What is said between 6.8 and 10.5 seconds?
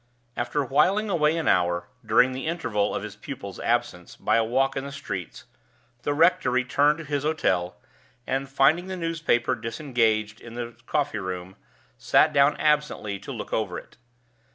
to his hotel, and, finding the newspaper disengaged